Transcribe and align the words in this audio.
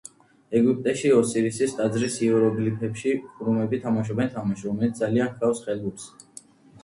ეგვიპტეში, 0.59 1.09
ოსირისის 1.17 1.75
ტაძრის 1.81 2.15
იეროგლიფებში 2.27 3.13
ქურუმები 3.35 3.79
თამაშობენ 3.83 4.31
თამაშს, 4.37 4.67
რომელიც 4.69 5.03
ძალიან 5.03 5.29
ჰგავს 5.35 5.61
ხელბურთს. 5.67 6.09